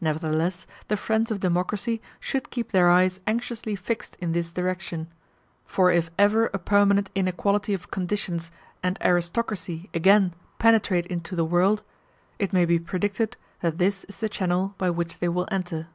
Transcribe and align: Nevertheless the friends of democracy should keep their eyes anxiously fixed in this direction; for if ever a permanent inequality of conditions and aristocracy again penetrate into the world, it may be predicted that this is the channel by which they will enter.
Nevertheless 0.00 0.64
the 0.86 0.96
friends 0.96 1.32
of 1.32 1.40
democracy 1.40 2.00
should 2.20 2.50
keep 2.50 2.70
their 2.70 2.88
eyes 2.88 3.18
anxiously 3.26 3.74
fixed 3.74 4.16
in 4.20 4.30
this 4.30 4.52
direction; 4.52 5.08
for 5.64 5.90
if 5.90 6.08
ever 6.16 6.46
a 6.54 6.58
permanent 6.60 7.10
inequality 7.16 7.74
of 7.74 7.90
conditions 7.90 8.52
and 8.80 8.96
aristocracy 9.02 9.90
again 9.92 10.34
penetrate 10.60 11.06
into 11.06 11.34
the 11.34 11.44
world, 11.44 11.82
it 12.38 12.52
may 12.52 12.64
be 12.64 12.78
predicted 12.78 13.36
that 13.60 13.78
this 13.78 14.04
is 14.04 14.20
the 14.20 14.28
channel 14.28 14.76
by 14.78 14.88
which 14.88 15.18
they 15.18 15.28
will 15.28 15.48
enter. 15.50 15.88